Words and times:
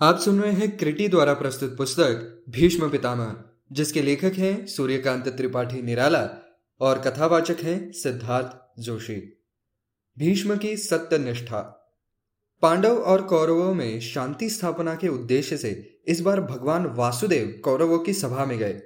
आप 0.00 0.18
सुन 0.18 0.40
रहे 0.40 0.52
हैं 0.52 0.76
क्रिटी 0.76 1.08
द्वारा 1.08 1.34
प्रस्तुत 1.34 1.76
पुस्तक 1.76 2.44
भीष्म 2.48 2.90
पितामह, 2.90 3.36
जिसके 3.72 4.02
लेखक 4.02 4.32
हैं 4.32 4.66
सूर्यकांत 4.66 5.28
त्रिपाठी 5.28 5.82
निराला 5.82 6.28
और 6.80 6.98
कथावाचक 6.98 7.56
हैं 7.60 7.92
सिद्धार्थ 7.92 8.80
जोशी। 8.82 9.44
भीष्म 10.18 10.56
की 10.56 10.76
सत्य 10.76 11.18
निष्ठा 11.18 11.60
पांडव 12.62 12.96
और 12.96 13.22
कौरवों 13.22 13.74
में 13.74 14.00
शांति 14.00 14.50
स्थापना 14.50 14.94
के 14.94 15.08
उद्देश्य 15.08 15.56
से 15.56 16.00
इस 16.08 16.20
बार 16.20 16.40
भगवान 16.40 16.86
वासुदेव 16.86 17.60
कौरवों 17.64 17.98
की 17.98 18.12
सभा 18.12 18.44
में 18.44 18.58
गए। 18.58 18.82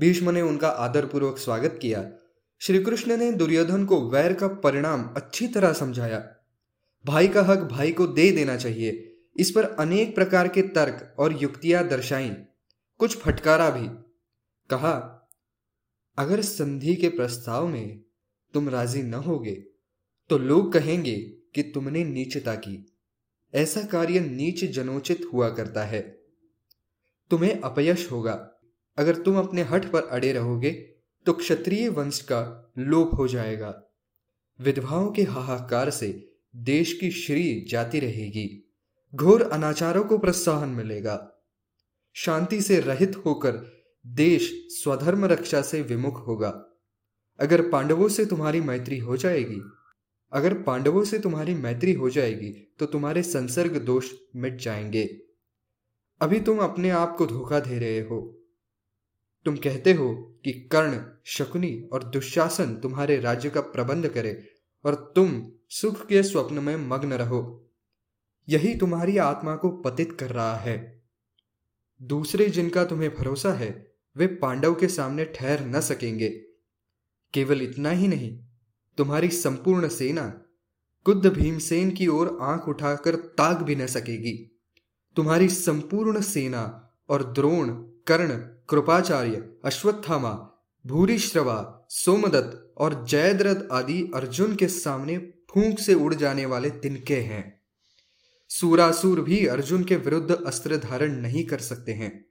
भीष्म 0.00 0.30
ने 0.30 0.42
उनका 0.42 0.68
आदरपूर्वक 0.68 1.38
स्वागत 1.38 1.78
किया। 1.82 2.10
श्री 2.60 2.84
कृष्ण 2.84 3.16
ने 3.16 3.32
दुर्योधन 3.32 3.84
को 3.84 4.10
वैर 4.10 4.32
का 4.32 4.48
परिणाम 4.48 5.10
अच्छी 5.16 5.46
तरह 5.46 5.72
समझाया। 5.72 6.36
भाई 7.06 7.28
का 7.28 7.42
हक 7.42 7.58
भाई 7.58 7.92
को 7.92 8.06
दे 8.06 8.30
देना 8.30 8.56
चाहिए। 8.56 9.08
इस 9.36 9.50
पर 9.50 9.64
अनेक 9.64 10.14
प्रकार 10.14 10.48
के 10.48 10.62
तर्क 10.62 11.14
और 11.18 11.42
युक्तियाँ 11.42 11.88
दर्शाई। 11.88 12.30
कुछ 12.98 13.16
फटकारा 13.16 13.70
भी। 13.70 13.88
कहा, 14.70 15.18
अगर 16.18 16.42
संधि 16.42 16.94
के 16.94 17.08
प्रस्ताव 17.08 17.66
में 17.68 18.00
तुम 18.54 18.68
राज़ी 18.68 19.02
न 19.02 19.14
होगे 19.14 19.54
तो 20.28 20.38
लोग 20.38 20.72
कहेंगे 20.72 21.16
कि 21.54 21.62
तुमने 21.62 22.04
नीचता 22.04 22.54
की। 22.54 22.92
ऐसा 23.54 23.82
कार्य 23.82 24.20
नीच 24.20 24.64
जनोचित 24.64 25.28
हुआ 25.32 25.50
करता 25.50 25.84
है। 25.84 26.00
तुम्हें 27.30 27.60
अपयश 27.60 28.10
होगा। 28.12 28.54
अगर 28.98 29.22
तुम 29.22 29.38
अपने 29.38 29.62
हठ 29.62 29.90
पर 29.90 30.02
अड़े 30.02 30.32
रहोगे 30.32 30.70
तो 31.26 31.32
क्षत्रिय 31.32 31.88
वंश 31.88 32.20
का 32.20 32.72
लोप 32.78 33.14
हो 33.14 33.28
जाएगा। 33.28 33.82
विधवाओं 34.60 35.10
के 35.10 35.22
हाहाकार 35.22 35.90
से 35.90 36.32
देश 36.56 36.92
की 36.92 37.10
श्री 37.10 37.64
जाती 37.68 38.00
रहेगी। 38.00 38.61
घोर 39.14 39.42
अनाचारों 39.42 40.04
को 40.04 40.18
प्रोत्साहन 40.18 40.68
मिलेगा। 40.68 41.32
शांति 42.14 42.62
से 42.62 42.80
रहित 42.80 43.16
होकर 43.16 43.82
देश 44.06 44.68
स्वधर्म 44.68 45.24
रक्षा 45.24 45.62
से 45.62 45.82
विमुख 45.82 46.26
होगा। 46.26 46.48
अगर 47.40 47.68
पांडवों 47.68 48.08
से 48.08 48.26
तुम्हारी 48.26 48.60
मैत्री 48.60 48.98
हो 48.98 49.16
जाएगी, 49.16 49.60
अगर 50.32 50.62
पांडवों 50.62 51.04
से 51.04 51.18
तुम्हारी 51.18 51.54
मैत्री 51.54 51.92
हो 51.92 52.10
जाएगी 52.10 52.76
तो 52.78 52.86
तुम्हारे 52.86 53.22
संसर्ग 53.22 53.76
दोष 53.76 54.12
मिट 54.36 54.60
जाएँगे। 54.60 55.22
अभी 56.20 56.40
तुम 56.40 56.58
अपने 56.58 56.90
आप 56.90 57.16
को 57.16 57.26
धोखा 57.26 57.60
दे 57.60 57.78
रहे 57.78 58.00
हो। 58.00 58.42
तुम 59.44 59.56
कहते 59.56 59.92
हो 59.92 60.14
कि 60.44 60.52
कर्ण, 60.52 61.00
शकुनी 61.24 61.88
और 61.92 62.04
दुशासन 62.04 62.74
तुम्हारे 62.74 63.20
राज्य 63.20 63.50
का 63.50 63.60
प्रबंध 63.60 64.08
करे 64.08 64.46
और 64.84 65.12
तुम 65.16 65.46
सुख 65.68 66.06
के 66.06 66.22
स्वप्न 66.22 66.54
में 66.54 66.76
मग्न 66.76 67.12
रहो। 67.12 67.61
यही 68.48 68.74
तुम्हारी 68.74 69.18
आत्मा 69.18 69.56
को 69.56 69.70
पतित 69.70 70.12
कर 70.12 70.30
रहा 70.30 70.56
है। 70.56 71.02
दूसरे 72.02 72.48
जिनका 72.48 72.84
तुम्हें 72.84 73.14
भरोसा 73.14 73.52
है, 73.52 73.92
वे 74.16 74.26
पांडव 74.26 74.74
के 74.74 74.88
सामने 74.88 75.24
ठहर 75.24 75.66
न 75.66 75.80
सकेंगे। 75.80 76.28
केवल 77.34 77.62
इतना 77.62 77.90
ही 77.90 78.08
नहीं, 78.08 78.38
तुम्हारी 78.98 79.28
संपूर्ण 79.28 79.88
सेना 79.88 80.42
कुद्ध 81.04 81.26
भीमसेन 81.26 81.90
की 81.90 82.06
ओर 82.06 82.38
आँख 82.42 82.68
उठाकर 82.68 83.16
ताक 83.16 83.62
भी 83.62 83.76
न 83.76 83.86
सकेगी। 83.86 84.60
तुम्हारी 85.16 85.48
संपूर्ण 85.48 86.20
सेना 86.20 86.90
और 87.08 87.32
द्रोण, 87.32 87.68
कर्ण, 88.06 88.36
कृपाचार्य, 88.68 89.52
अश्वत्थामा, 89.64 90.48
भूरिश्रवा, 90.86 91.86
सोमदत्त 91.90 92.74
और 92.78 93.04
जयद्रथ 93.04 93.72
आदि 93.72 94.10
अर्जुन 94.14 94.56
के 94.56 94.68
सामने 94.68 95.18
फूंक 95.18 95.78
से 95.78 95.94
उड़ 95.94 96.14
जाने 96.14 96.46
वाले 96.46 96.70
तिनके 96.70 97.16
हैं। 97.16 97.61
सूरासुर 98.52 99.20
भी 99.20 99.46
अर्जुन 99.46 99.84
के 99.84 99.96
विरुद्ध 99.96 100.30
अस्त्र 100.30 100.76
धारण 100.76 101.12
नहीं 101.12 101.44
कर 101.46 101.58
सकते 101.58 101.92
हैं। 101.92 102.24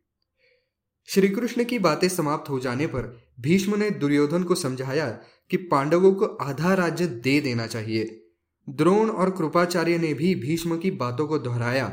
श्री 1.07 1.29
कृष्ण 1.29 1.63
की 1.63 1.79
बातें 1.79 2.09
समाप्त 2.09 2.49
हो 2.49 2.59
जाने 2.59 2.87
पर 2.87 3.31
भीष्म 3.39 3.75
ने 3.75 3.89
दुर्योधन 3.89 4.43
को 4.43 4.55
समझाया 4.55 5.07
कि 5.49 5.57
पांडवों 5.57 6.13
को 6.13 6.25
आधा 6.25 6.73
राज्य 6.73 7.05
दे 7.05 7.41
देना 7.41 7.67
चाहिए। 7.67 8.27
द्रोण 8.69 9.09
और 9.09 9.31
कृपाचार्य 9.31 9.97
ने 9.97 10.13
भी 10.13 10.35
भीष्म 10.35 10.77
की 10.77 10.91
बातों 10.91 11.27
को 11.27 11.37
दोहराया, 11.39 11.87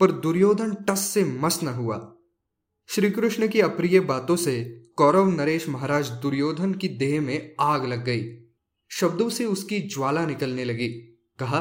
पर 0.00 0.12
दुर्योधन 0.12 0.74
टस 0.74 1.00
से 1.00 1.24
मस 1.24 1.62
न 1.62 1.68
हुआ। 1.68 2.16
श्री 2.88 3.10
कृष्ण 3.10 3.48
की 3.48 3.60
अप्रिय 3.60 4.00
बातों 4.00 4.36
से 4.36 4.84
कौरव 4.96 5.28
नरेश 5.30 5.68
महाराज 5.68 6.10
दुर्योधन 6.10 6.74
की 6.74 6.88
देह 6.88 7.20
में 7.20 7.54
आग 7.60 7.86
लग 7.86 8.04
गई। 8.04 8.24
शब्दों 8.90 9.28
से 9.30 9.44
उसकी 9.44 9.80
ज्वाला 9.80 10.26
निकलने 10.26 10.64
लगी। 10.64 10.88
कहा, 11.38 11.60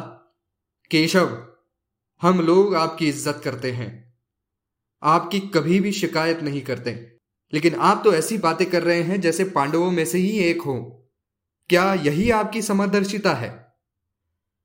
केशव 0.91 1.53
हम 2.21 2.41
लोग 2.41 2.75
आपकी 2.75 3.07
इज़्ज़त 3.09 3.41
करते 3.43 3.71
हैं। 3.71 4.13
आपकी 5.03 5.39
कभी 5.39 5.79
भी 5.79 5.91
शिकायत 5.91 6.43
नहीं 6.43 6.61
करते। 6.61 7.17
लेकिन 7.53 7.75
आप 7.75 8.01
तो 8.03 8.13
ऐसी 8.13 8.37
बातें 8.37 8.69
कर 8.69 8.83
रहे 8.83 9.01
हैं 9.01 9.21
जैसे 9.21 9.43
पांडवों 9.43 9.91
में 9.91 10.05
से 10.05 10.17
ही 10.17 10.29
एक 10.29 10.61
हो। 10.61 11.07
क्या 11.69 11.93
यही 11.93 12.31
आपकी 12.31 12.61
समदर्शिता 12.61 13.33
है? 13.33 13.73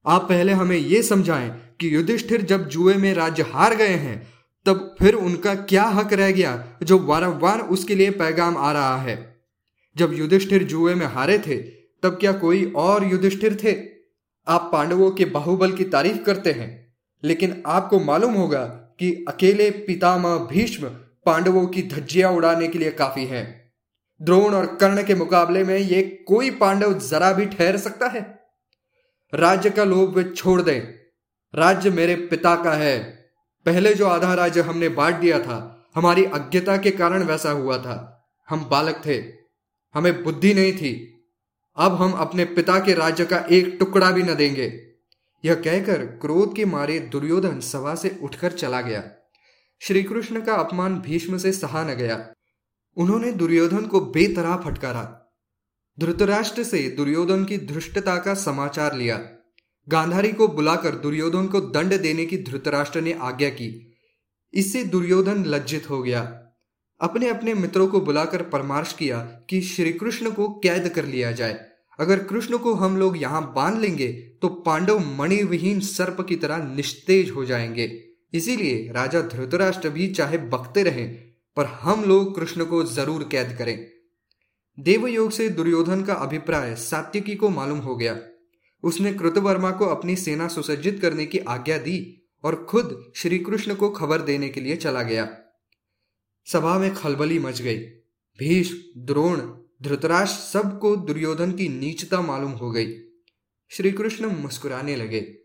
आप 0.07 0.29
पहले 0.29 0.53
हमें 0.53 0.77
यह 0.77 1.03
समझाएँ 1.03 1.51
कि 1.81 1.95
युधिष्ठिर 1.95 2.43
जब 2.43 2.69
जुए 2.69 2.95
में 2.95 3.15
राज्य 3.15 3.43
हार 3.43 3.75
गए 3.75 3.97
हैं, 3.97 4.33
तब 4.67 4.97
फिर 4.99 5.15
उनका 5.15 5.55
क्या 5.55 5.85
हक 5.85 6.13
रह 6.13 6.33
गया 6.33 6.79
जो 6.83 6.99
वारंवार 6.99 7.61
उसके 7.61 7.95
लिए 7.95 8.11
पैगाम 8.11 8.57
आ 8.57 8.73
रहा 8.73 8.97
है? 8.97 9.43
जब 9.97 10.13
युधिष्ठिर 10.13 10.63
जुए 10.63 10.95
में 10.95 11.07
हारे 11.07 11.39
थे, 11.39 11.57
तब 12.03 12.09
क्या 12.09 12.33
कोई 12.33 12.73
और 12.77 13.05
युधिष्ठिर 13.05 13.55
थे? 13.65 13.73
आप 14.53 14.71
पांडवों 14.73 15.11
के 15.11 15.25
बाहुबल 15.25 15.73
की 15.73 15.85
तारीफ़ 15.85 16.23
करते 16.23 16.53
हैं। 16.53 16.82
लेकिन 17.25 17.63
आपको 17.67 18.01
मालूम 18.01 18.35
होगा 18.35 18.65
कि 18.99 19.25
अकेले 19.29 19.71
पितामह 19.71 20.37
भीष्म 20.37 20.87
पांडवों 21.27 21.67
की 21.67 21.83
धज्जियाँ 21.83 22.33
उड़ाने 22.33 22.69
के 22.69 22.79
लिए 22.79 22.91
काफ़ी 22.91 23.25
हैं। 23.25 23.73
द्रोण 24.23 24.55
और 24.55 24.77
कर्ण 24.77 25.05
के 25.05 25.15
मुकाबले 25.15 25.65
में 25.65 25.79
ये 25.79 26.25
कोई 26.29 26.51
पांडव 26.51 26.99
जरा 26.99 27.33
भी 27.33 27.47
ठहर 27.47 27.77
सकता 27.77 28.09
है? 28.09 28.41
राज्य 29.35 29.71
का 29.71 29.85
लोभ 29.85 30.17
वे 30.17 30.25
छोड़ 30.25 30.63
दें। 30.63 30.81
राज्य 31.55 31.91
मेरे 31.91 32.15
पिता 32.15 32.55
का 32.55 32.73
है। 32.73 33.05
पहले 33.67 33.95
जो 33.95 34.07
आधा 34.07 34.35
राज्य 34.35 34.61
हमने 34.61 34.89
बांट 34.89 35.15
दिया 35.15 35.39
था, 35.39 35.91
हमारी 35.95 36.25
अज्ञता 36.25 36.77
के 36.77 36.91
कारण 36.91 37.23
वैसा 37.23 37.51
हुआ 37.51 37.79
था। 37.79 38.27
हम 38.49 38.69
बालक 38.71 39.03
थे। 39.07 39.25
हमें 39.95 40.25
बुद्धि 40.25 40.55
नहीं 40.55 40.73
थी। 40.73 41.25
अब 41.77 41.95
हम 41.95 42.13
अपने 42.13 42.45
पिता 42.45 42.79
के 42.79 42.95
राज्य 42.95 43.25
का 43.25 43.45
एक 43.51 43.77
टुकड़ा 43.79 44.11
भी 44.11 44.23
न 44.23 44.35
देंगे। 44.35 44.92
यह 45.45 45.55
कहकर 45.55 46.05
क्रोध 46.07 46.57
के 46.57 46.65
मारे 46.65 46.99
दुर्योधन 46.99 47.61
सभा 47.61 47.95
से 47.95 48.19
उठकर 48.23 48.53
चला 48.53 48.81
गया। 48.81 49.05
श्री 49.81 50.03
कृष्ण 50.03 50.41
का 50.41 50.55
अपमान 50.55 51.01
भीष्म 51.01 51.39
से 51.39 51.53
सहा 51.53 51.85
न 51.85 51.95
गया। 51.95 52.33
उन्होंने 52.97 53.33
दुर्योधन 53.33 53.87
को 53.87 54.01
बेतरा 54.01 54.57
फटकारा। 54.57 55.35
धृतराष्ट्र 56.01 56.65
से 56.65 56.91
दुर्योधन 56.91 57.45
की 57.45 57.59
धृष्टता 57.59 58.17
का 58.17 58.35
समाचार 58.35 58.97
लिया। 58.97 59.29
गांधारी 59.89 60.33
को 60.33 60.49
बुलाकर 60.49 60.91
दुर्योधन 60.91 61.47
को 61.47 61.61
दंड 61.61 62.01
देने 62.01 62.27
की 62.27 62.39
धृतराष्ट्र 62.39 63.01
ने 63.01 63.13
आज्ञा 63.13 63.49
की। 63.51 63.95
इससे 64.55 64.85
दुर्योधन 64.85 65.45
लज्जित 65.45 65.91
हो 65.91 66.03
गया। 66.03 66.49
अपने 67.01 67.29
अपने 67.29 67.55
मित्रों 67.55 67.89
को 67.89 68.01
बुलाकर 68.01 68.43
परामर्श 68.43 68.93
किया 68.93 69.19
कि 69.19 69.63
श्री 69.63 69.93
कृष्ण 69.93 70.31
को 70.31 70.49
कैद 70.49 70.89
कर 70.89 71.05
लिया 71.05 71.33
जाए। 71.33 71.72
अगर 71.99 72.23
कृष्ण 72.25 72.59
को 72.59 72.73
हम 72.75 72.97
लोग 72.97 73.21
यहाँ 73.23 73.43
बाँध 73.55 73.81
लेंगे 73.81 74.09
तो 74.43 74.49
पांडव 74.49 74.99
मणिविहीन 75.17 75.81
सर्प 75.81 76.21
की 76.21 76.37
तरह 76.37 76.65
निस्तेज 76.75 77.31
हो 77.31 77.45
जाएँगे। 77.45 77.87
इसीलिए 78.33 78.93
राजा 78.93 79.21
धृतराष्ट्र 79.23 79.89
भी 79.89 80.09
चाहे 80.09 80.39
बकते 80.39 80.83
रहें, 80.83 81.15
पर 81.57 81.65
हम 81.65 82.05
लोग 82.05 82.35
कृष्ण 82.37 82.65
को 82.65 82.83
ज़रूर 82.85 83.29
कैद 83.33 83.57
करें। 83.59 83.87
देवयोग 84.79 85.31
से 85.31 85.49
दुर्योधन 85.49 86.03
का 86.03 86.15
अभिप्राय 86.15 86.75
सात्यकी 86.75 87.35
को 87.35 87.49
मालूम 87.49 87.79
हो 87.79 87.97
गया। 87.97 88.19
उसने 88.85 89.13
कृतवर्मा 89.13 89.71
को 89.71 89.87
अपनी 89.87 90.17
सेना 90.17 90.49
सुसज्जित 90.49 91.01
करने 91.01 91.27
की 91.27 91.39
आज्ञा 91.39 91.79
दी 91.79 91.99
और 92.45 92.55
खुद 92.65 93.13
श्री 93.17 93.39
कृष्ण 93.39 93.75
को 93.75 93.91
खबर 93.91 94.23
देने 94.23 94.49
के 94.49 94.61
लिए 94.61 94.77
चला 94.77 95.03
गया। 95.03 95.29
सभा 96.47 96.79
में 96.79 96.95
खलबली 96.95 97.39
मच 97.39 97.63
गई। 97.63 97.79
भीष्म, 98.39 98.77
द्रोण 98.97 99.41
धृतराष्ट्र 99.83 100.41
सबको 100.41 100.97
दुर्योधन 100.97 101.53
की 101.53 101.69
नीचता 101.69 102.21
मालूम 102.21 102.53
हो 102.53 102.71
गई। 102.71 102.95
श्री 103.69 103.93
कृष्ण 103.93 104.27
मुस्कुराने 104.27 104.97
लगे। 104.97 105.39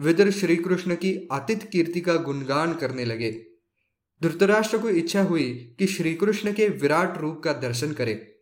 विदर 0.00 0.30
श्री 0.30 0.56
कृष्ण 0.56 0.94
की 0.94 1.28
आतिथ्य 1.32 1.66
कीर्ति 1.72 2.00
का 2.00 2.14
गुणगान 2.14 2.74
करने 2.74 3.04
लगे। 3.04 3.46
धृतराष्ट्र 4.22 4.78
को 4.78 4.90
इच्छा 4.90 5.22
हुई 5.22 5.76
कि 5.78 5.86
श्री 5.86 6.14
कृष्ण 6.14 6.52
के 6.52 6.68
विराट 6.68 7.18
रूप 7.18 7.40
का 7.44 7.52
दर्शन 7.52 7.92
करे। 7.92 8.40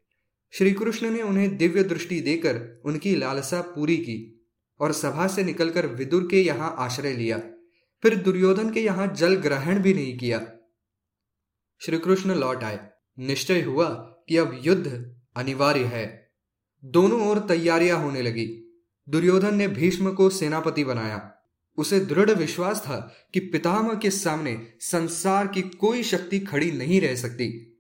श्री 0.50 0.72
कृष्ण 0.72 1.10
ने 1.10 1.22
उन्हें 1.22 1.56
दिव्य 1.56 1.84
दृष्टि 1.84 2.20
देकर 2.20 2.82
उनकी 2.84 3.16
लालसा 3.16 3.60
पूरी 3.60 3.96
की 3.96 4.46
और 4.80 4.92
सभा 4.92 5.26
से 5.26 5.44
निकलकर 5.44 5.86
विदुर 5.86 6.28
के 6.30 6.42
यहाँ 6.42 6.74
आश्रय 6.78 7.12
लिया। 7.12 7.38
फिर 8.02 8.16
दुर्योधन 8.16 8.72
के 8.72 8.80
यहाँ 8.80 9.14
जल 9.14 9.34
ग्रहण 9.34 9.78
भी 9.78 9.94
नहीं 9.94 10.18
किया। 10.18 10.52
श्री 11.80 11.98
कृष्ण 11.98 12.34
लौट 12.34 12.62
आए। 12.62 12.90
निश्चय 13.18 13.62
हुआ 13.62 14.12
कि 14.28 14.37
अब 14.37 14.58
युद्ध 14.62 15.17
अनिवार्य 15.37 15.84
है। 15.84 16.32
दोनों 16.84 17.28
ओर 17.28 17.38
तैयारियाँ 17.38 17.99
होने 17.99 18.23
लगी। 18.23 18.46
दुर्योधन 19.08 19.55
ने 19.55 19.69
भीष्म 19.69 20.12
को 20.12 20.31
सेनापति 20.31 20.84
बनाया। 20.84 21.32
उसे 21.76 22.00
दृढ़ 22.00 22.31
विश्वास 22.31 22.81
था 22.81 23.14
कि 23.34 23.40
पितामह 23.40 23.94
के 23.94 24.11
सामने 24.11 24.67
संसार 24.81 25.46
की 25.46 25.62
कोई 25.62 26.02
शक्ति 26.02 26.40
खड़ी 26.40 26.70
नहीं 26.70 27.00
रह 27.00 27.14
सकती। 27.14 27.78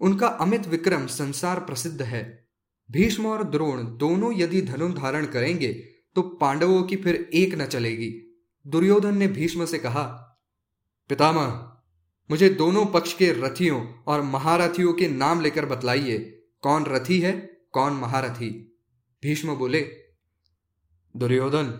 उनका 0.00 0.26
अमित 0.26 0.66
विक्रम 0.66 1.06
संसार 1.06 1.60
प्रसिद्ध 1.60 2.02
है। 2.02 2.48
भीष्म 2.90 3.26
और 3.26 3.44
द्रोण 3.44 3.96
दोनों 3.96 4.32
यदि 4.34 4.62
धनु 4.62 4.88
धारण 4.88 5.26
करेंगे 5.26 5.72
तो 6.16 6.22
पांडवों 6.22 6.82
की 6.82 6.96
फिर 6.96 7.30
एक 7.34 7.54
न 7.54 7.66
चलेगी। 7.66 8.42
दुर्योधन 8.66 9.16
ने 9.16 9.26
भीष्म 9.28 9.64
से 9.66 9.78
कहा, 9.78 10.02
पितामह 11.08 11.71
मुझे 12.30 12.48
दोनों 12.48 12.84
पक्ष 12.86 13.12
के 13.12 13.30
रथियों 13.32 13.80
और 14.06 14.22
महारथियों 14.22 14.92
के 14.92 15.08
नाम 15.08 15.40
लेकर 15.40 15.66
बतलाइए, 15.66 16.18
कौन 16.62 16.84
रथी 16.84 17.18
है, 17.20 17.32
कौन 17.72 17.92
महारथी? 17.92 18.50
भीष्म 19.22 19.54
बोले, 19.54 19.80
दुर्योधन, 21.14 21.72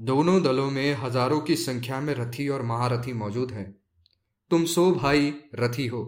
दोनों 0.00 0.42
दलों 0.42 0.70
में 0.70 0.94
हज़ारों 0.94 1.40
की 1.40 1.56
संख्या 1.56 2.00
में 2.00 2.14
रथी 2.14 2.48
और 2.48 2.62
महारथी 2.62 3.12
मौजूद 3.12 3.50
हैं। 3.50 3.70
तुम 4.50 4.64
सो 4.64 4.90
भाई 4.92 5.32
रथी 5.54 5.86
हो, 5.86 6.02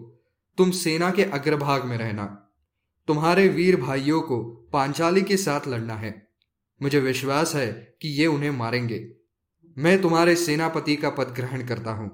तुम 0.58 0.70
सेना 0.70 1.10
के 1.10 1.24
अग्रभाग 1.24 1.84
में 1.84 1.96
रहना, 1.98 2.24
तुम्हारे 3.08 3.48
वीर 3.48 3.80
भाइयों 3.80 4.20
को 4.20 4.42
पांचाली 4.72 5.22
के 5.22 5.36
साथ 5.36 5.68
लड़ना 5.68 5.94
है। 5.94 6.14
मुझे 6.80 7.00
विश्वास 7.00 7.54
है 7.54 7.66
कि 8.02 8.08
ये 8.08 8.26
उन्हें 8.26 8.50
मारेंगे। 8.50 9.06
मैं 9.76 10.00
तुम्हारे 10.02 10.34
सेनापति 10.36 10.96
का 10.96 11.10
पद 11.10 11.34
ग्रहण 11.36 11.66
करता 11.66 11.90
हूँ। 11.90 12.10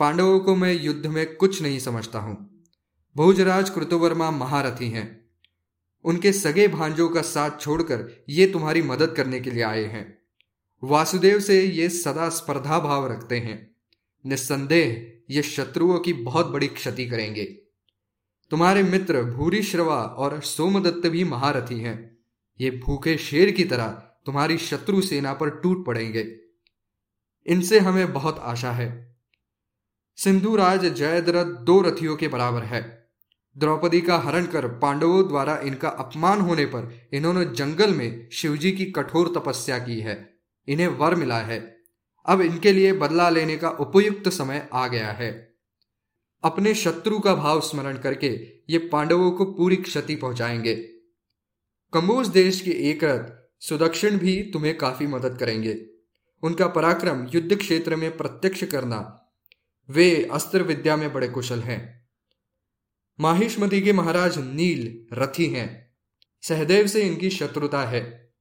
पांडवों 0.00 0.40
को 0.40 0.56
मैं 0.56 0.82
युद्ध 0.82 1.06
में 1.06 1.36
कुछ 1.36 1.62
नहीं 1.62 1.78
समझता 1.78 2.18
हूँ। 2.18 2.62
भोजराज 3.16 3.70
कृतवर्मा 3.70 4.30
महारथी 4.30 4.88
हैं। 4.88 5.26
उनके 6.04 6.32
सगे 6.32 6.68
भांजों 6.68 7.08
का 7.08 7.22
साथ 7.22 7.50
छोड़कर 7.60 8.24
ये 8.28 8.46
तुम्हारी 8.46 8.82
मदद 8.82 9.14
करने 9.16 9.40
के 9.40 9.50
लिए 9.50 9.62
आए 9.62 9.84
हैं। 9.84 10.18
वासुदेव 10.84 11.40
से 11.40 11.62
ये 11.62 11.88
सदा 11.88 12.28
स्पर्धा 12.28 12.78
भाव 12.78 13.12
रखते 13.12 13.38
हैं। 13.38 13.76
निस्संदेह 14.26 15.12
ये 15.30 15.42
शत्रुओं 15.42 15.98
की 15.98 16.12
बहुत 16.12 16.46
बड़ी 16.46 16.66
क्षति 16.66 17.06
करेंगे। 17.06 17.44
तुम्हारे 18.50 18.82
मित्र 18.82 19.22
भूरी 19.22 19.62
श्रवा 19.62 20.02
और 20.02 20.40
सोमदत्त 20.40 21.06
भी 21.06 21.24
महारथी 21.24 21.80
हैं। 21.80 22.16
ये 22.60 22.70
भूखे 22.70 23.18
शेर 23.18 23.50
की 23.50 23.64
तरह 23.64 23.88
तुम्हारी 24.26 24.58
शत्रु 24.58 25.00
सेना 25.00 25.34
पर 25.34 25.50
टूट 25.50 25.86
पड़ेंगे। 25.86 26.36
इनसे 27.46 27.78
हमें 27.78 28.12
बहुत 28.12 28.38
आशा 28.38 28.72
है। 28.72 29.15
सिंधुराज 30.18 30.84
जयद्रथ 30.86 31.44
दो 31.44 31.80
रथियों 31.80 32.16
के 32.16 32.28
बराबर 32.28 32.62
है। 32.62 33.08
द्रौपदी 33.58 34.00
का 34.00 34.18
हरण 34.18 34.46
कर 34.46 34.68
पांडवों 34.68 35.28
द्वारा 35.28 35.56
इनका 35.56 35.88
अपमान 35.88 36.40
होने 36.40 36.64
पर 36.64 37.08
इन्होंने 37.12 37.44
जंगल 37.44 37.94
में 37.94 38.28
शिवजी 38.32 38.72
की 38.72 38.84
कठोर 38.84 39.32
तपस्या 39.36 39.78
की 39.78 40.00
है। 40.00 40.38
इन्हें 40.68 40.88
वर 40.88 41.14
मिला 41.14 41.38
है। 41.38 41.82
अब 42.26 42.40
इनके 42.40 42.72
लिए 42.72 42.92
बदला 42.92 43.30
लेने 43.30 43.56
का 43.56 43.70
उपयुक्त 43.70 44.28
समय 44.28 44.68
आ 44.72 44.88
गया 44.88 45.10
है। 45.10 45.54
अपने 46.44 46.74
शत्रु 46.74 47.18
का 47.18 47.34
भाव 47.34 47.60
स्मरण 47.60 47.98
करके 47.98 48.28
ये 48.70 48.78
पांडवों 48.78 49.30
को 49.30 49.44
पूरी 49.44 49.76
क्षति 49.76 50.16
पहुंचाएँगे। 50.16 50.74
कम्बोज 51.92 52.28
देश 52.28 52.60
के 52.60 52.70
एक 52.70 53.04
रथ 53.04 53.46
सुदक्षिण 53.64 54.18
भी 54.18 54.50
तुम्हें 54.52 54.78
काफ़ी 54.78 55.06
मदद 55.06 55.38
करेंगे। 55.38 55.86
उनका 56.42 56.66
पराक्रम 56.66 57.26
युद्ध 57.34 57.56
क्षेत्र 57.56 57.96
में 57.96 58.16
प्रत्यक्ष 58.16 58.64
करना 58.64 59.22
वे 59.90 60.28
अस्त्र 60.32 60.62
विद्या 60.62 60.96
में 60.96 61.12
बड़े 61.12 61.28
कुशल 61.28 61.60
हैं। 61.60 62.08
माहिष्मती 63.20 63.80
के 63.80 63.92
महाराज 63.92 64.38
नील 64.38 65.06
रथी 65.12 65.46
हैं। 65.46 65.96
सहदेव 66.42 66.86
से 66.86 67.02
इनकी 67.02 67.30
शत्रुता 67.30 67.82
है। 67.82 68.32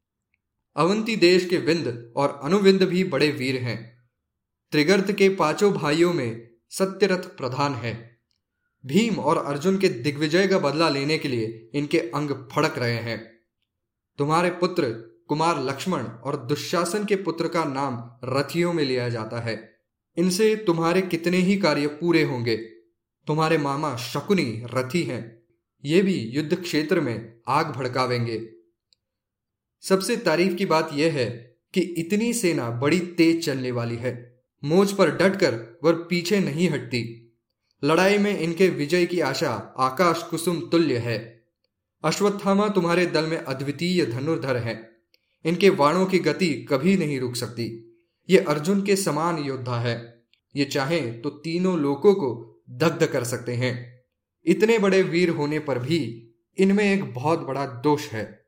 अवंती 0.75 1.15
देश 1.15 1.45
के 1.45 1.57
विंद 1.57 2.13
और 2.17 2.41
अनुविंद 2.43 2.83
भी 2.83 3.03
बड़े 3.03 3.31
वीर 3.31 3.55
हैं। 3.55 4.09
त्रिगर्त 4.71 5.11
के 5.11 5.29
पाँचों 5.29 5.73
भाइयों 5.73 6.13
में 6.13 6.49
सत्यरथ 6.69 7.23
प्रधान 7.37 7.73
है। 7.73 8.19
भीम 8.85 9.19
और 9.19 9.37
अर्जुन 9.37 9.77
के 9.77 9.89
दिग्विजय 9.89 10.47
का 10.47 10.59
बदला 10.59 10.89
लेने 10.89 11.17
के 11.17 11.27
लिए 11.27 11.69
इनके 11.73 11.99
अंग 11.99 12.29
फड़क 12.29 12.77
रहे 12.77 12.97
हैं। 12.97 13.39
तुम्हारे 14.17 14.49
पुत्र 14.49 14.91
कुमार 15.27 15.63
लक्ष्मण 15.63 16.03
और 16.03 16.45
दुशासन 16.45 17.05
के 17.05 17.15
पुत्र 17.15 17.47
का 17.47 17.63
नाम 17.63 18.19
रथियों 18.23 18.73
में 18.73 18.83
लिया 18.83 19.09
जाता 19.09 19.39
है। 19.39 19.74
इनसे 20.17 20.55
तुम्हारे 20.55 21.01
कितने 21.01 21.37
ही 21.37 21.57
कार्य 21.57 21.87
पूरे 21.87 22.23
होंगे। 22.23 22.57
तुम्हारे 23.27 23.57
मामा 23.57 23.95
शकुनी, 23.95 24.63
रथी 24.73 25.03
हैं। 25.03 25.43
ये 25.85 26.01
भी 26.01 26.13
युद्ध 26.13 26.61
क्षेत्र 26.61 27.01
में 27.01 27.39
आग 27.47 27.67
भड़कावेंगे। 27.67 28.49
सबसे 29.81 30.17
तारीफ़ 30.17 30.53
की 30.53 30.65
बात 30.65 30.89
यह 30.93 31.13
है 31.13 31.57
कि 31.73 31.81
इतनी 31.81 32.33
सेना 32.33 32.69
बड़ी 32.69 32.99
तेज 32.99 33.45
चलने 33.45 33.71
वाली 33.71 33.95
है। 33.95 34.43
मोज 34.63 34.93
पर 34.93 35.11
डटकर 35.11 35.79
वह 35.83 35.91
पीछे 35.91 36.39
नहीं 36.39 36.69
हटती। 36.69 37.33
लड़ाई 37.83 38.17
में 38.17 38.39
इनके 38.39 38.69
विजय 38.69 39.05
की 39.05 39.19
आशा 39.19 39.75
आकाश 39.77 40.23
कुसुम 40.23 40.69
तुल्य 40.71 40.97
है। 40.97 41.45
अश्वत्थामा 42.03 42.69
तुम्हारे 42.69 43.05
दल 43.05 43.25
में 43.25 43.37
अद्वितीय 43.37 44.05
धनुर्धर 44.05 44.57
है। 44.57 44.95
इनके 45.45 45.69
वाणों 45.69 46.05
की 46.05 46.19
गति 46.19 46.67
कभी 46.69 46.97
नहीं 46.97 47.19
रुक 47.19 47.35
सकती। 47.35 47.84
ये 48.29 48.37
अर्जुन 48.37 48.81
के 48.81 48.95
समान 48.95 49.37
योद्धा 49.37 49.79
है। 49.79 50.23
ये 50.55 50.65
चाहे 50.65 51.11
तो 51.11 51.29
तीनों 51.29 51.79
लोगों 51.79 52.13
को 52.13 52.61
दग्ध 52.69 53.05
कर 53.05 53.23
सकते 53.23 53.53
हैं। 53.53 54.01
इतने 54.45 54.79
बड़े 54.79 55.01
वीर 55.03 55.29
होने 55.29 55.59
पर 55.59 55.79
भी 55.79 56.31
इनमें 56.57 56.93
एक 56.93 57.13
बहुत 57.13 57.39
बड़ा 57.39 57.65
दोष 57.65 58.07
है। 58.07 58.45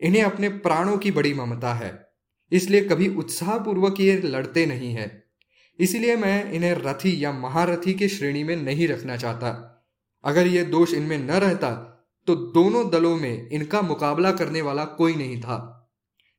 इन्हें 0.00 0.22
अपने 0.22 0.48
प्राणों 0.48 0.98
की 0.98 1.10
बड़ी 1.10 1.34
ममता 1.34 1.74
है। 1.74 2.08
इसलिए 2.52 2.80
कभी 2.80 3.08
उत्साहपूर्वक 3.08 4.00
ये 4.00 4.16
लड़ते 4.16 4.66
नहीं 4.66 4.92
है। 4.92 5.24
इसलिए 5.78 6.16
मैं 6.16 6.52
इन्हें 6.52 6.72
रथी 6.72 7.24
या 7.24 7.32
महारथी 7.32 7.94
की 7.94 8.08
श्रेणी 8.08 8.44
में 8.44 8.56
नहीं 8.56 8.88
रखना 8.88 9.16
चाहता। 9.16 9.82
अगर 10.24 10.46
ये 10.46 10.64
दोष 10.64 10.94
इनमें 10.94 11.18
न 11.18 11.30
रहता 11.30 11.86
तो 12.26 12.34
दोनों 12.34 12.90
दलों 12.90 13.16
में 13.16 13.48
इनका 13.48 13.82
मुकाबला 13.82 14.32
करने 14.32 14.62
वाला 14.62 14.84
कोई 14.84 15.14
नहीं 15.14 15.40
था। 15.40 15.90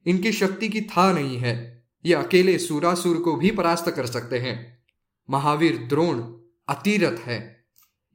इनकी 0.06 0.32
शक्ति 0.32 0.70
की 0.70 0.82
था 0.82 1.12
नहीं 1.12 1.38
है। 1.38 1.81
ये 2.06 2.14
अकेले 2.14 2.58
सूरासुर 2.60 3.18
को 3.18 3.36
भी 3.36 3.52
परास्त 3.52 3.90
कर 3.90 4.06
सकते 4.06 4.40
हैं। 4.40 4.84
महावीर 5.30 5.78
द्रोण 5.78 6.22
अतिरथ 6.70 7.18
है। 7.20 7.66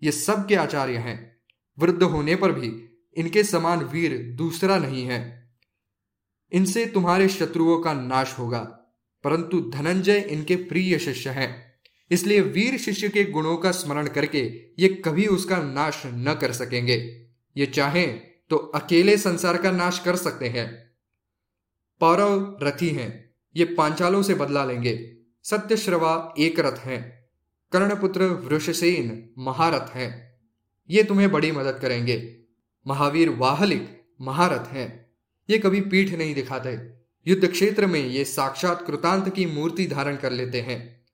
ये 0.02 0.12
सब 0.12 0.46
के 0.46 0.54
आचार्य 0.54 0.96
हैं। 0.96 1.36
वृद्ध 1.78 2.02
होने 2.02 2.36
पर 2.36 2.52
भी 2.52 2.88
इनके 3.16 3.44
समान 3.44 3.84
वीर 3.84 4.16
दूसरा 4.36 4.78
नहीं 4.78 5.04
है। 5.04 5.50
इनसे 6.52 6.86
तुम्हारे 6.86 7.28
शत्रुओं 7.28 7.78
का 7.80 7.92
नाश 7.92 8.38
होगा, 8.38 8.58
परंतु 9.24 9.60
धनंजय 9.60 10.18
इनके 10.20 10.56
प्रिय 10.56 10.98
शिष्य 10.98 11.30
हैं। 11.30 11.74
इसलिए 12.10 12.40
वीर 12.40 12.78
शिष्य 12.78 13.08
के 13.08 13.24
गुणों 13.24 13.56
का 13.56 13.70
स्मरण 13.70 14.06
करके 14.06 14.42
ये 14.78 14.88
कभी 14.88 15.26
उसका 15.26 15.58
नाश 15.58 16.02
न 16.06 16.38
कर 16.40 16.52
सकेंगे। 16.52 16.96
ये 17.56 17.66
चाहें 17.66 18.20
तो 18.50 18.56
अकेले 18.56 19.16
संसार 19.18 19.56
का 19.56 19.70
नाश 19.70 19.98
कर 19.98 20.16
सकते 20.16 20.48
हैं। 20.48 20.96
पौरव 22.00 22.58
रथी 22.62 22.88
हैं। 22.88 23.25
ये 23.56 23.64
पांचालों 23.64 24.22
से 24.22 24.34
बदला 24.34 24.64
लेंगे। 24.64 25.16
सत्यश्रवा 25.42 26.34
एक 26.38 26.60
रथ 26.60 26.78
हैं। 26.78 27.28
कर्णपुत्र 27.72 28.22
वृषसेन 28.22 29.30
महारथ 29.38 29.94
हैं। 29.94 30.40
ये 30.90 31.02
तुम्हें 31.02 31.32
बड़ी 31.32 31.52
मदद 31.52 31.78
करेंगे। 31.82 32.36
महावीर 32.86 33.28
वाहलिक 33.28 34.02
महारथ 34.20 34.72
हैं। 34.72 35.10
ये 35.50 35.58
कभी 35.58 35.80
पीठ 35.80 36.12
नहीं 36.12 36.34
दिखाते। 36.34 36.96
युद्ध 37.26 37.50
क्षेत्र 37.50 37.86
में 37.86 38.06
ये 38.06 38.24
साक्षात 38.24 38.86
कृतांत 38.86 39.28
की 39.28 39.46
मूर्ति 39.46 39.86
धारण 39.86 40.16
कर 40.16 40.32
लेते 40.32 40.60
हैं। 40.60 41.04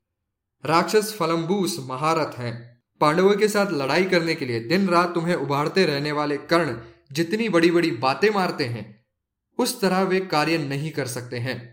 राक्षस 0.67 1.17
फलम्बूस 1.19 1.77
महारथ 1.81 2.39
हैं। 2.39 2.83
पांडवों 3.01 3.37
के 3.37 3.49
साथ 3.49 3.73
लड़ाई 3.73 4.05
करने 4.05 4.35
के 4.35 4.47
लिए 4.47 4.61
दिन 4.61 4.89
रात 4.89 5.15
तुम्हें 5.15 5.35
उभारते 5.35 5.87
रहने 5.87 6.13
वाले 6.13 6.37
कर्ण 6.37 6.77
जितनी 7.13 7.49
बड़ी 7.49 7.71
बड़ी 7.71 7.91
बातें 7.91 8.31
मारते 8.31 8.65
हैं, 8.65 9.05
उस 9.59 9.81
तरह 9.81 10.03
वे 10.03 10.21
कार्य 10.21 10.59
नहीं 10.59 10.91
कर 10.91 11.07
सकते 11.07 11.39
हैं। 11.39 11.72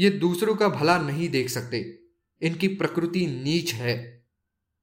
ये 0.00 0.10
दूसरों 0.10 0.54
का 0.54 0.68
भला 0.68 0.98
नहीं 0.98 1.28
देख 1.28 1.48
सकते। 1.48 1.98
इनकी 2.42 2.68
प्रकृति 2.68 3.26
नीच 3.26 3.74
है। 3.74 4.26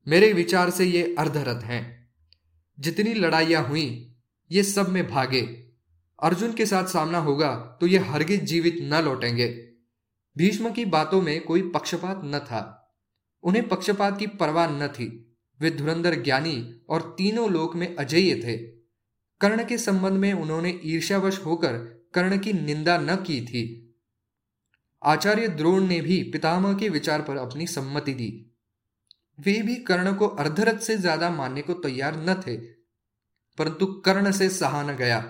मेरे 0.08 0.34
विचार 0.34 0.70
से 0.70 0.86
ये 0.86 1.16
अर्धरथ 1.20 1.64
हैं। 1.64 2.14
जितनी 2.80 3.14
लड़ाइयाँ 3.14 3.68
हुई, 3.68 4.16
ये 4.52 4.64
सब 4.64 4.90
में 4.90 5.08
भागे। 5.08 5.42
अर्जुन 6.24 6.54
के 6.54 6.66
साथ 6.66 6.84
सामना 6.84 7.18
होगा 7.18 7.78
तो 7.82 7.88
ये 7.88 7.98
हरगिज 7.98 8.44
जीवित 8.44 8.78
न 8.82 9.04
लौटेंगे। 9.04 9.70
भीष्म 10.38 10.72
की 10.72 10.86
बातों 10.86 11.22
में 11.22 11.42
कोई 11.42 11.62
पक्षपात 11.62 12.22
न 12.26 12.40
था। 12.40 12.96
उन्हें 13.44 13.68
पक्षपात 13.68 14.20
की 14.20 14.28
परवाह 14.28 14.84
न 14.84 14.88
थी। 14.88 15.38
वे 15.62 15.72
धुरंधर 15.72 16.24
ज्ञानी 16.24 16.82
और 16.90 17.16
तीनों 17.18 17.52
लोक 17.52 17.76
में 17.76 17.96
अजय 17.96 18.36
थे। 18.36 18.58
कर्ण 19.42 19.66
के 19.66 19.78
संबंध 19.78 20.14
में 20.14 20.34
उन्होंने 20.34 20.82
ईर्ष्यावश 20.84 21.40
होकर 21.40 21.78
कर्ण 22.14 22.38
की 22.38 22.54
निंदा 22.54 22.98
न 22.98 23.16
की 23.16 23.46
थी। 23.46 23.93
आचार्य 25.04 25.48
द्रोण 25.48 25.88
ने 25.88 26.00
भी 26.02 26.22
पितामह 26.24 26.74
के 26.74 26.90
विचार 26.90 27.22
पर 27.22 27.38
अपनी 27.38 27.68
सम्मति 27.68 28.14
दी। 28.14 28.30
वे 29.40 29.62
भी 29.62 29.76
कर्ण 29.76 30.14
को 30.14 30.28
अर्धरथ 30.28 30.80
से 30.80 30.98
ज़्यादा 30.98 31.30
मानने 31.30 31.62
को 31.62 31.74
तैयार 31.74 32.16
न 32.20 32.34
थे, 32.48 32.56
परंतु 33.58 33.86
कर्ण 34.06 34.32
से 34.32 34.50
सहा 34.50 34.84
न 34.84 34.96
गया। 34.96 35.24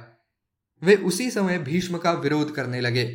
वे 0.82 0.96
उसी 0.96 1.30
समय 1.32 1.58
भीष्म 1.60 1.98
का 1.98 2.12
विरोध 2.12 2.54
करने 2.56 2.82
लगे। 2.82 3.06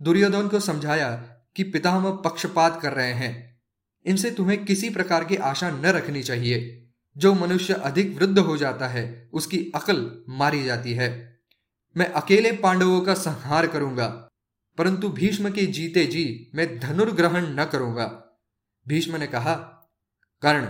दुर्योधन 0.00 0.48
को 0.48 0.60
समझाया 0.60 1.10
कि 1.56 1.62
पितामह 1.62 2.10
पक्षपात 2.24 2.80
कर 2.82 2.92
रहे 2.92 3.12
हैं। 3.12 3.60
इनसे 4.06 4.30
तुम्हें 4.30 4.64
किसी 4.64 4.90
प्रकार 4.90 5.24
की 5.24 5.36
आशा 5.36 5.70
न 5.70 5.86
रखनी 5.86 6.22
चाहिए। 6.22 6.82
जो 7.16 7.32
मनुष्य 7.34 7.74
अधिक 7.74 8.14
वृद्ध 8.16 8.38
हो 8.38 8.56
जाता 8.56 8.86
है, 8.86 9.30
उसकी 9.32 9.58
अकल 9.74 10.10
मारी 10.28 10.62
जाती 10.64 10.92
है। 10.92 11.08
मैं 11.96 12.06
अकेले 12.12 12.52
पांडवों 12.52 13.00
का 13.00 13.14
संहार 13.14 13.66
करूँगा। 13.66 14.25
परंतु 14.78 15.08
भीष्म 15.08 15.50
के 15.50 15.66
जीते 15.66 16.06
जी 16.06 16.50
मैं 16.54 16.80
धनुर्ग्रहण 16.80 17.46
न 17.46 17.64
करूँगा। 17.64 18.38
भीष्म 18.88 19.16
ने 19.16 19.26
कहा, 19.26 19.54
कर्ण, 20.42 20.64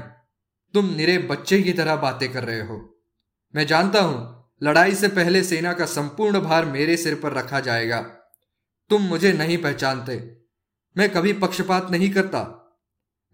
तुम 0.75 0.95
निरे 0.95 1.19
बच्चे 1.19 1.63
की 1.63 1.73
तरह 1.73 1.97
बातें 1.97 2.33
कर 2.33 2.45
रहे 2.45 2.61
हो। 2.61 3.03
मैं 3.55 3.67
जानता 3.67 4.01
हूँ, 4.01 4.45
लड़ाई 4.63 4.95
से 4.95 5.09
पहले 5.09 5.45
सेना 5.45 5.73
का 5.73 5.87
संपूर्ण 5.87 6.41
भार 6.41 6.65
मेरे 6.65 6.97
सिर 6.97 7.15
पर 7.15 7.33
रखा 7.33 7.61
जाएगा। 7.61 8.01
तुम 8.91 9.03
मुझे 9.03 9.33
नहीं 9.33 9.59
पहचानते। 9.59 10.37
मैं 10.97 11.11
कभी 11.11 11.33
पक्षपात 11.33 11.91
नहीं 11.91 12.11
करता। 12.11 12.63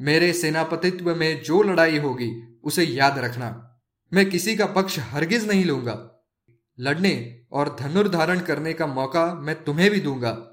मेरे 0.00 0.32
सेनापतित्व 0.32 1.14
में 1.14 1.42
जो 1.42 1.62
लड़ाई 1.62 1.98
होगी, 1.98 2.58
उसे 2.64 2.84
याद 2.84 3.18
रखना। 3.18 3.78
मैं 4.12 4.30
किसी 4.30 4.56
का 4.56 4.66
पक्ष 4.66 4.98
हरगिज 4.98 5.48
नहीं 5.48 5.64
लूँगा। 5.64 6.24
लड़ने 6.80 7.42
और 7.52 7.76
धनुर्धारण 7.80 8.40
करने 8.40 8.72
का 8.72 8.86
मौका 8.86 9.34
मैं 9.34 9.64
तुम्हें 9.64 9.90
भी 9.90 10.00
दूँगा। 10.00 10.51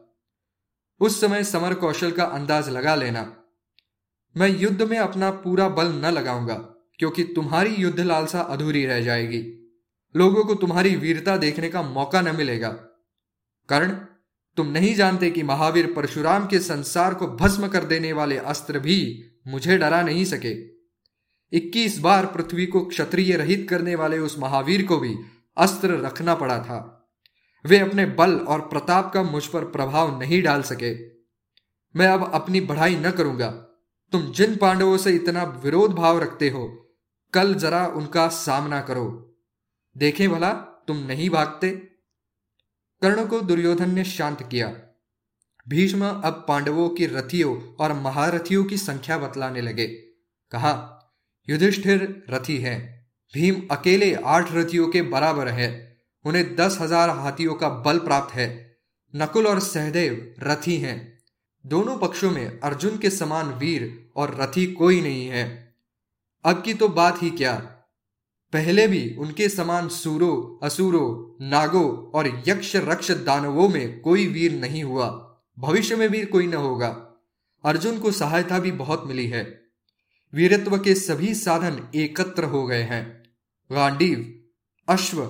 उस 1.01 1.19
समय 1.21 1.43
समर 1.43 1.73
कौशल 1.73 2.11
का 2.11 2.23
अंदाज 2.23 2.69
लगा 2.69 2.95
लेना। 2.95 3.21
मैं 4.35 4.49
युद्ध 4.49 4.81
में 4.81 4.97
अपना 4.97 5.29
पूरा 5.31 5.69
बल 5.69 5.91
न 5.95 6.05
लगाऊँगा, 6.05 6.53
क्योंकि 6.99 7.23
तुम्हारी 7.23 7.75
युद्ध 7.75 7.99
लालसा 7.99 8.41
अधूरी 8.41 8.85
रह 8.85 9.01
जाएगी। 9.01 9.41
लोगों 10.15 10.43
को 10.43 10.55
तुम्हारी 10.55 10.95
वीरता 10.95 11.37
देखने 11.37 11.69
का 11.69 11.81
मौका 11.81 12.21
न 12.21 12.35
मिलेगा। 12.35 12.69
कर्ण, 13.69 13.89
तुम 14.57 14.67
नहीं 14.67 14.93
जानते 14.95 15.29
कि 15.31 15.43
महावीर 15.43 15.93
परशुराम 15.93 16.47
के 16.47 16.59
संसार 16.59 17.13
को 17.13 17.27
भस्म 17.27 17.67
कर 17.67 17.83
देने 17.83 18.13
वाले 18.13 18.37
अस्त्र 18.37 18.79
भी 18.79 19.23
मुझे 19.47 19.77
डरा 19.77 20.01
नहीं 20.01 20.25
सके। 20.25 20.53
इक्कीस 21.53 21.99
बार 21.99 22.25
पृथ्वी 22.25 22.65
को 22.65 22.85
क्षत्रिय 22.85 23.35
रहित 23.35 23.67
करने 23.69 23.95
वाले 23.95 24.19
उस 24.19 24.37
महावीर 24.39 24.85
को 24.85 24.97
भी 24.97 25.15
अस्त्र 25.57 25.99
रखना 26.01 26.35
पड़ा 26.35 26.59
था। 26.59 26.98
वे 27.65 27.79
अपने 27.79 28.05
बल 28.05 28.39
और 28.39 28.61
प्रताप 28.61 29.11
का 29.13 29.23
मुझ 29.23 29.45
पर 29.45 29.65
प्रभाव 29.65 30.19
नहीं 30.19 30.41
डाल 30.43 30.61
सके। 30.61 30.93
मैं 31.95 32.07
अब 32.07 32.31
अपनी 32.33 32.61
बढ़ाई 32.61 32.95
न 32.95 33.11
करूँगा। 33.11 33.49
तुम 34.11 34.31
जिन 34.31 34.55
पांडवों 34.55 34.97
से 34.97 35.11
इतना 35.11 35.43
विरोध 35.43 35.91
भाव 35.91 36.19
रखते 36.19 36.49
हो, 36.49 36.95
कल 37.33 37.53
जरा 37.53 37.87
उनका 37.87 38.27
सामना 38.27 38.81
करो। 38.81 39.35
देखे 39.97 40.27
भला, 40.27 40.53
तुम 40.87 40.97
नहीं 40.97 41.29
भागते? 41.29 41.69
कर्ण 43.01 43.27
को 43.27 43.41
दुर्योधन 43.41 43.93
ने 43.93 44.03
शांत 44.03 44.47
किया। 44.51 44.67
भीष्म 45.69 46.05
अब 46.05 46.45
पांडवों 46.47 46.89
की 46.89 47.05
रथियों 47.05 47.75
और 47.75 47.93
महारथियों 47.93 48.63
की 48.63 48.77
संख्या 48.77 49.17
बतलाने 49.17 49.61
लगे। 49.61 49.87
कहा, 50.51 50.71
युधिष्ठिर, 51.49 52.23
रथी 52.29 52.57
है। 52.57 53.07
भीम 53.33 53.67
अकेले 53.71 54.13
आठ 54.15 54.53
रथियों 54.53 54.87
के 54.87 55.01
बराबर 55.01 55.47
है। 55.47 55.88
उन्हें 56.25 56.55
दस 56.55 56.77
हज़ार 56.81 57.09
हाथियों 57.09 57.53
का 57.53 57.69
बल 57.69 57.99
प्राप्त 57.99 58.33
है। 58.35 58.47
नकुल 59.15 59.47
और 59.47 59.59
सहदेव 59.59 60.35
रथी 60.43 60.77
हैं। 60.77 60.97
दोनों 61.65 61.97
पक्षों 61.97 62.31
में 62.31 62.59
अर्जुन 62.59 62.97
के 62.97 63.09
समान 63.09 63.47
वीर 63.53 64.11
और 64.15 64.35
रथी 64.41 64.65
कोई 64.73 65.01
नहीं 65.01 65.27
है। 65.27 65.73
अब 66.45 66.61
की 66.61 66.73
तो 66.73 66.87
बात 66.87 67.21
ही 67.23 67.29
क्या? 67.29 67.53
पहले 68.53 68.87
भी 68.87 69.15
उनके 69.19 69.49
समान 69.49 69.87
सूरो, 69.87 70.59
असुरो, 70.63 71.37
नागो 71.41 72.11
और 72.15 72.43
यक्ष 72.47 72.75
रक्ष 72.75 73.11
दानवों 73.11 73.69
में 73.69 73.99
कोई 74.01 74.27
वीर 74.27 74.51
नहीं 74.51 74.83
हुआ। 74.83 75.07
भविष्य 75.59 75.95
में 75.95 76.09
भी 76.09 76.25
कोई 76.25 76.47
न 76.47 76.53
होगा। 76.53 76.87
अर्जुन 77.63 77.99
को 77.99 78.11
सहायता 78.11 78.59
भी 78.59 78.71
बहुत 78.71 79.03
मिली 79.07 79.27
है। 79.27 79.43
वीरत्व 80.33 80.77
के 80.77 80.95
सभी 80.95 81.33
साधन 81.33 81.81
एकत्र 81.95 82.43
हो 82.43 82.65
गए 82.67 82.81
हैं। 82.81 83.03
गांडीव, 83.71 84.33
अश्व 84.87 85.21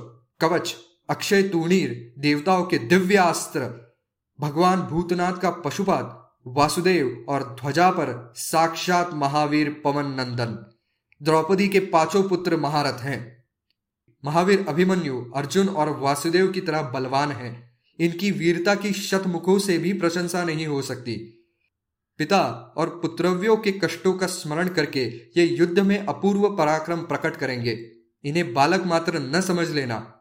कवच, 0.42 0.76
अक्षय 1.10 1.44
तूणीर, 1.44 2.14
देवताओं 2.18 2.66
के 2.66 2.78
दिव्यास्त्र, 2.78 3.92
भगवान 4.40 4.82
भूतनाथ 4.82 5.34
का 5.34 5.50
पशुपात 5.50 6.16
वासुदेव 6.48 7.26
और 7.30 7.58
ध्वजा 7.62 7.92
पर 7.92 8.34
साक्षात 8.36 9.14
महावीर 9.14 9.82
पवन 9.84 10.06
नंदन 10.06 10.72
द्रौपदी 11.24 11.68
के 11.68 11.80
पाँचों 11.80 12.30
पुत्र 12.30 12.58
महारथ 12.58 13.00
हैं। 13.00 13.44
महावीर 14.26 14.66
अभिमन्यु, 14.70 15.32
अर्जुन 15.36 15.70
और 15.70 15.90
वासुदेव 15.90 16.48
की 16.48 16.62
तरह 16.62 16.82
बलवान 16.82 17.32
हैं। 17.32 17.78
इनकी 18.00 18.32
वीरता 18.32 18.76
की 18.76 18.94
शतमुखों 18.94 19.60
से 19.60 19.78
भी 19.78 19.94
प्रशंसा 19.94 20.44
नहीं 20.44 20.68
हो 20.68 20.82
सकती। 20.82 21.16
पिता 22.18 22.74
और 22.78 22.90
पुत्रव्यों 22.90 23.58
के 23.58 23.72
कष्टों 23.72 24.14
का 24.14 24.28
स्मरण 24.28 24.68
करके 24.68 25.04
ये 25.38 25.44
युद्ध 25.44 25.80
में 25.80 26.06
अपूर्व 26.06 26.56
पराक्रम 26.56 26.98
प्रकट 26.98 27.36
करेंगे। 27.36 27.92
इन्हें 28.24 28.54
बालक 28.54 28.84
मात्र 28.86 29.20
न 29.20 29.42
समझ 29.42 29.70
लेना। 29.70 30.19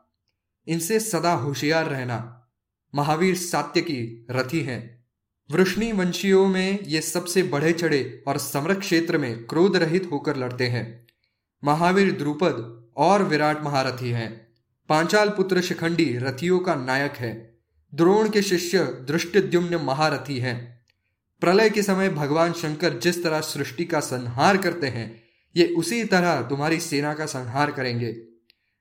इनसे 0.69 1.01
सदा 1.01 1.33
होशियार 1.33 1.87
रहना। 1.87 2.49
महावीर 2.95 3.37
सात्य 3.37 3.81
की 3.81 4.27
रथी 4.31 4.61
हैं। 4.61 5.05
वृष्णि 5.51 5.93
वंशियों 5.93 6.47
में 6.47 6.79
ये 6.81 7.01
सबसे 7.01 7.43
बढ़े 7.43 7.73
चढ़े 7.73 8.25
और 8.29 8.39
समर 8.39 8.75
क्षेत्र 8.75 9.19
में 9.19 9.45
क्रोध 9.45 9.77
रहित 9.77 10.09
होकर 10.13 10.37
लड़ते 10.37 10.67
हैं। 10.67 11.07
महावीर 11.65 12.13
द्रुपद 12.13 12.89
और 12.97 13.23
विराट 13.23 13.63
महारथी 13.63 14.11
हैं। 14.11 14.49
पांचाल 14.89 15.29
पुत्र 15.29 15.61
शिखंडी 15.61 16.19
रथियों 16.19 16.59
का 16.59 16.75
नायक 16.75 17.13
है। 17.13 17.59
द्रोण 17.95 18.31
के 18.31 18.43
शिष्य 18.43 18.85
दृष्टिद्युम्न 18.85 19.77
महारथी 19.77 20.39
हैं। 20.39 20.85
प्रलय 21.41 21.71
के 21.71 21.83
समय 21.83 22.09
भगवान 22.09 22.53
शंकर 22.53 22.99
जिस 22.99 23.25
तरह 23.25 23.41
सृष्टि 23.41 23.85
का 23.85 24.01
संहार 24.01 24.57
करते 24.57 24.87
हैं, 24.87 25.23
ये 25.57 25.67
उसी 25.67 26.05
तरह 26.05 26.43
तुम्हारी 26.43 26.81
सेना 26.81 27.15
का 27.15 27.27
संहार 27.27 27.71
करेंगे। 27.71 28.17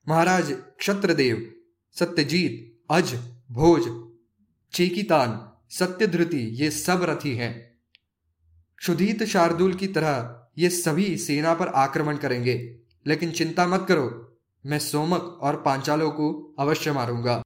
महाराज 0.09 0.51
क्षत्रदेव 0.79 1.53
सत्यजीत, 1.99 2.83
अज, 2.91 3.15
भोज, 3.51 4.09
चेकितान, 4.73 5.51
सत्यधृति, 5.69 6.37
ये 6.37 6.71
सब 6.71 7.03
रथी 7.03 7.35
हैं। 7.35 7.79
क्षुधित 8.77 9.23
शार्दुल 9.23 9.73
की 9.73 9.87
तरह 9.87 10.43
ये 10.57 10.69
सभी 10.69 11.17
सेना 11.17 11.53
पर 11.53 11.67
आक्रमण 11.67 12.17
करेंगे, 12.17 12.79
लेकिन 13.07 13.31
चिंता 13.31 13.67
मत 13.67 13.85
करो, 13.87 14.37
मैं 14.65 14.79
सोमक 14.79 15.39
और 15.41 15.61
पांचालों 15.61 16.11
को 16.11 16.55
अवश्य 16.59 16.91
मारूँगा। 16.91 17.43